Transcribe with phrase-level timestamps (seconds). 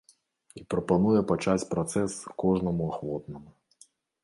[0.59, 2.11] І прапануе пачаць працэс
[2.47, 3.49] кожнаму ахвотнаму.